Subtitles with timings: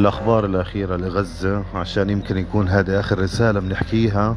[0.00, 4.36] الأخبار الأخيرة لغزة عشان يمكن يكون هذه آخر رسالة بنحكيها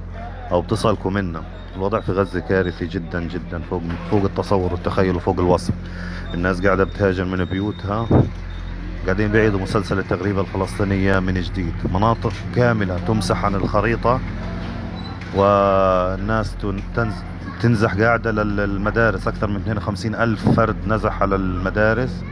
[0.52, 1.42] أو بتصلكم منا.
[1.76, 5.74] الوضع في غزة كارثي جدا جدا فوق فوق التصور والتخيل وفوق الوصف.
[6.34, 8.08] الناس قاعدة بتهاجر من بيوتها
[9.06, 11.74] قاعدين بيعيدوا مسلسل التغريبة الفلسطينية من جديد.
[11.94, 14.20] مناطق كاملة تمسح عن الخريطة
[15.36, 16.56] والناس
[17.62, 19.28] تنزح قاعدة للمدارس.
[19.28, 22.24] أكثر من 52 ألف فرد نزح على المدارس.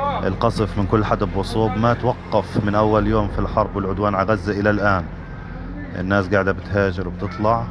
[0.00, 4.60] القصف من كل حدب وصوب ما توقف من أول يوم في الحرب والعدوان على غزة
[4.60, 5.04] إلى الآن.
[5.98, 7.66] الناس قاعدة بتهاجر وبتطلع.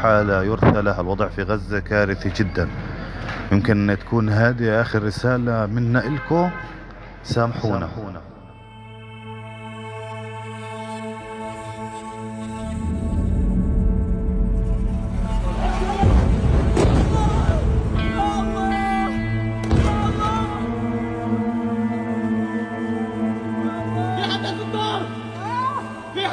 [0.00, 2.68] حالة يرثى لها الوضع في غزة كارثي جدا.
[3.52, 6.50] يمكن تكون هذه آخر رسالة منا إلكم
[7.22, 7.88] سامحونا.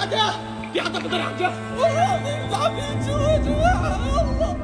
[0.10, 0.32] حاجة
[0.74, 4.58] في حد تقدر حاجة والله العظيم تعبت يا جماعة الله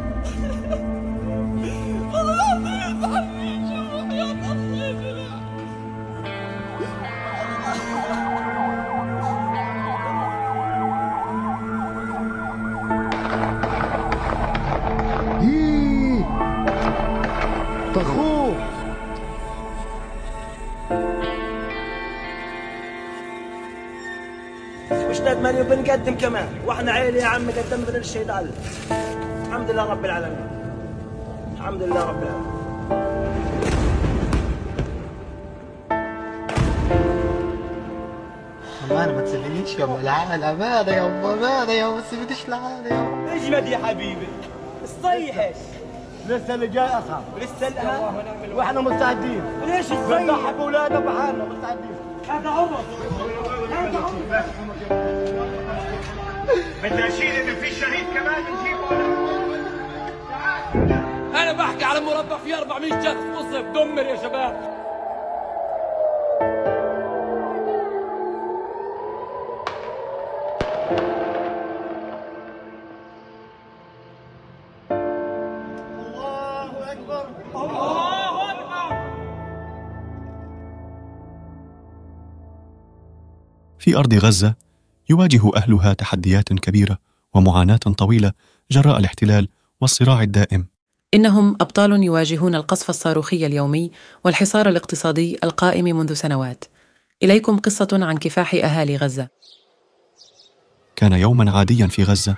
[25.19, 26.47] بنقدم كمان.
[26.65, 28.49] وإحنا عيلة يا عم قدمنا بدل الشهيد علي.
[29.47, 30.47] الحمد لله رب العالمين.
[31.57, 32.53] الحمد لله رب العالمين.
[38.91, 40.43] أنا ما تسيبنيش يا أم العالم.
[40.43, 44.27] امانه يا أم امانه يا ما تسيبنيش لحالي يا اجمد يا حبيبي؟
[44.83, 45.55] الصيحش
[46.29, 48.15] لسه اللي جاي اصعب لسه الان
[48.55, 49.43] وإحنا مستعدين.
[49.65, 51.95] ليش الصيح؟ بنضحي بأولادنا بحالنا مستعدين.
[52.29, 52.83] هذا عمر.
[53.71, 55.02] هذا عمر.
[56.83, 58.89] بدنا نشيل انه في شهيد كمان نجيبه
[61.43, 64.73] أنا بحكي على مربع فيه 400 شخص قصف دمر يا شباب.
[75.99, 77.25] الله أكبر.
[77.55, 78.97] الله أكبر.
[83.79, 84.55] في أرض غزة
[85.09, 86.97] يواجه أهلها تحديات كبيرة
[87.33, 88.31] ومعاناة طويلة
[88.71, 89.47] جراء الاحتلال
[89.81, 90.67] والصراع الدائم
[91.13, 93.91] إنهم أبطال يواجهون القصف الصاروخي اليومي
[94.23, 96.65] والحصار الاقتصادي القائم منذ سنوات.
[97.23, 99.27] إليكم قصة عن كفاح أهالي غزة.
[100.95, 102.35] كان يوما عاديا في غزة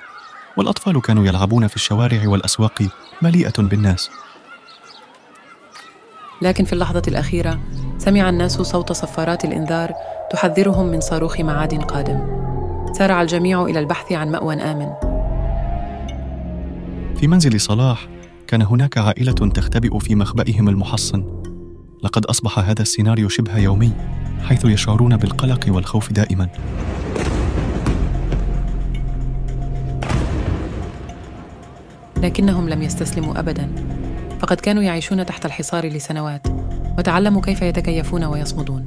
[0.58, 2.88] والأطفال كانوا يلعبون في الشوارع والأسواق
[3.22, 4.10] مليئه بالناس
[6.42, 7.60] لكن في اللحظة الأخيرة
[7.98, 9.94] سمع الناس صوت صفارات الإنذار
[10.32, 12.45] تحذرهم من صاروخ معاد قادم.
[12.98, 14.90] سارع الجميع إلى البحث عن مأوى آمن.
[17.16, 18.08] في منزل صلاح
[18.48, 21.42] كان هناك عائلة تختبئ في مخبئهم المحصن.
[22.04, 23.92] لقد أصبح هذا السيناريو شبه يومي
[24.44, 26.50] حيث يشعرون بالقلق والخوف دائما.
[32.18, 33.72] لكنهم لم يستسلموا أبدا.
[34.40, 36.48] فقد كانوا يعيشون تحت الحصار لسنوات
[36.98, 38.86] وتعلموا كيف يتكيفون ويصمدون.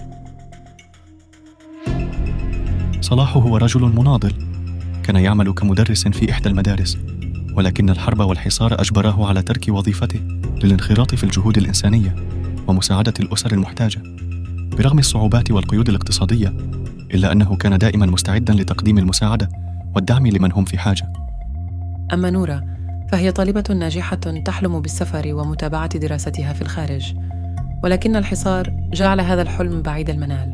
[3.00, 4.32] صلاح هو رجل مناضل.
[5.02, 6.98] كان يعمل كمدرس في إحدى المدارس
[7.54, 10.20] ولكن الحرب والحصار أجبراه على ترك وظيفته
[10.64, 12.16] للانخراط في الجهود الإنسانية
[12.66, 14.02] ومساعدة الأسر المحتاجة.
[14.78, 16.48] برغم الصعوبات والقيود الاقتصادية
[17.14, 19.48] إلا أنه كان دائما مستعدا لتقديم المساعدة
[19.94, 21.12] والدعم لمن هم في حاجة.
[22.12, 22.60] أما نورا
[23.12, 27.14] فهي طالبة ناجحة تحلم بالسفر ومتابعة دراستها في الخارج.
[27.84, 30.52] ولكن الحصار جعل هذا الحلم بعيد المنال.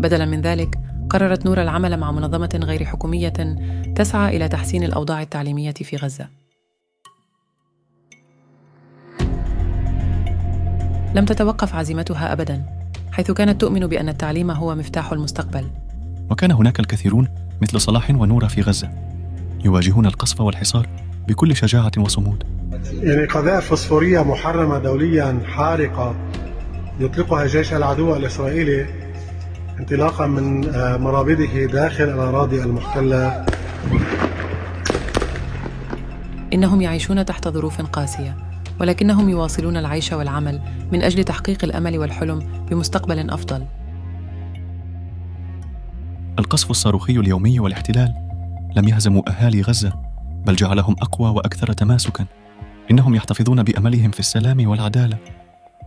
[0.00, 0.78] بدلا من ذلك
[1.10, 3.56] قررت نورا العمل مع منظمة غير حكومية
[3.96, 6.28] تسعى إلى تحسين الأوضاع التعليمية في غزة.
[11.14, 12.62] لم تتوقف عزيمتها أبدا
[13.12, 15.70] حيث كانت تؤمن بأن التعليم هو مفتاح المستقبل.
[16.30, 17.28] وكان هناك الكثيرون
[17.62, 18.90] مثل صلاح ونورة في غزة
[19.64, 20.88] يواجهون القصف والحصار
[21.28, 22.44] بكل شجاعة وصمود.
[23.02, 26.16] يعني قذائف فوسفورية محرمة دوليا حارقة
[27.00, 29.03] يطلقها جيش العدو الإسرائيلي
[29.80, 33.46] انطلاقا من آه، مرابده داخل الأراضي المحتلة.
[36.52, 38.36] إنهم يعيشون تحت ظروف قاسية
[38.80, 40.60] ولكنهم يواصلون العيش والعمل
[40.92, 43.66] من أجل تحقيق الأمل والحلم بمستقبل أفضل.
[46.38, 48.14] القصف الصاروخي اليومي والاحتلال
[48.76, 49.92] لم يهزموا أهالي غزة
[50.46, 52.26] بل جعلهم أقوى وأكثر تماسكا.
[52.90, 55.18] إنهم يحتفظون بأملهم في السلام والعدالة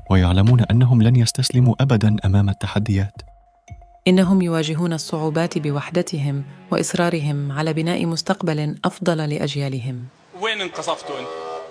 [0.09, 3.26] ويعلمون أنهم لن يستسلموا أبدا أمام التحديات.
[4.07, 10.05] إنهم يواجهون الصعوبات بوحدتهم وإصرارهم على بناء مستقبل أفضل لأجيالهم.
[10.41, 11.27] وين انقصفتوا أنت؟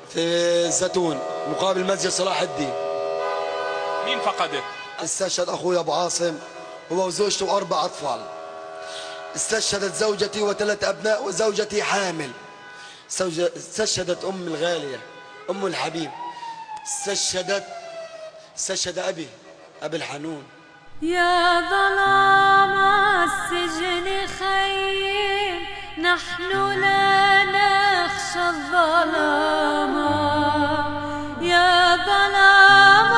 [0.09, 0.21] في
[0.67, 1.19] الزيتون
[1.51, 2.73] مقابل مسجد صلاح الدين.
[4.07, 4.63] مين فقدت؟
[5.05, 6.35] استشهد أخوي أبو عاصم
[6.93, 8.21] هو وزوجته واربع أطفال.
[9.37, 12.31] استشهدت زوجتي وثلاث أبناء وزوجتي حامل.
[13.57, 15.01] استشهدت أم الغالية
[15.51, 16.11] أم الحبيب.
[16.87, 17.65] استشهدت
[18.57, 19.27] استشهد أبي
[19.83, 20.43] أبي الحنون.
[21.03, 22.73] يا ظلام
[23.25, 25.67] السجن خيم
[25.99, 26.51] نحن
[26.81, 29.97] لا نخشى الظلام.
[31.41, 33.13] يا ظلام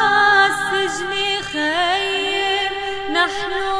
[0.51, 2.73] السجن خيم
[3.13, 3.78] نحن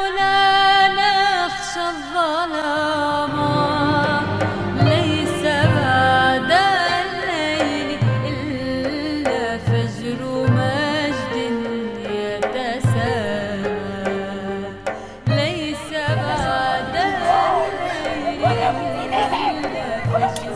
[20.11, 20.48] 안녕하세요.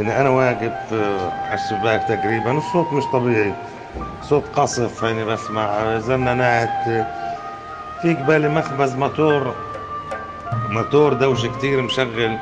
[0.00, 3.54] يعني أنا واقف آه، على الشباك تقريبا الصوت مش طبيعي.
[4.22, 6.84] صوت قصف يعني بسمع زنانات
[8.02, 9.54] في قبالي مخبز موتور
[10.68, 12.38] موتور دوشة كتير مشغل.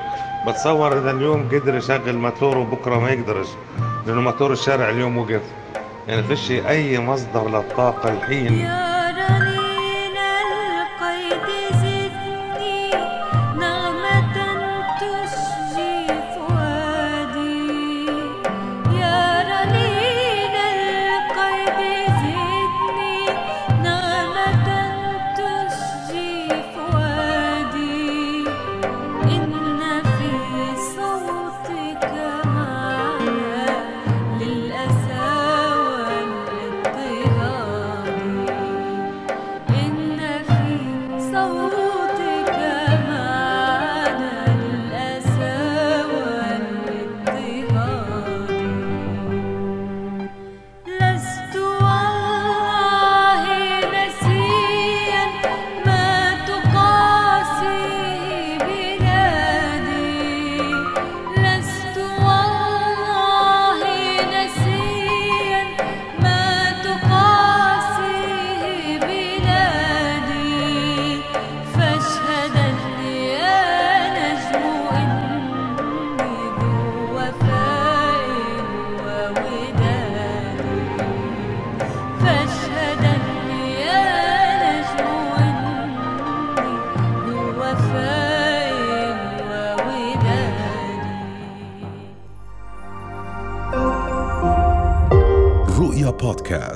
[0.47, 3.49] بتصور إذا اليوم قدر يشغل موتور وبكرة ما يقدرش
[4.07, 5.43] لأنه موتور الشارع اليوم وقف.
[6.09, 8.88] يعني فيش أي مصدر للطاقة الحين.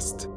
[0.02, 0.31] podcast.